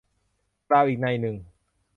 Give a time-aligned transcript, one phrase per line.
[0.69, 1.35] กล่าวอีกนัยหนึ่ง